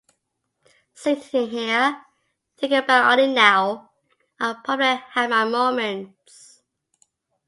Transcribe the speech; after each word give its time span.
Sitting 0.95 1.51
here, 1.51 2.03
thinking 2.57 2.83
back 2.87 3.05
on 3.05 3.19
it 3.19 3.27
now, 3.27 3.91
I 4.39 4.55
probably 4.63 4.95
had 5.11 5.29
my 5.29 5.45
moments. 5.45 6.63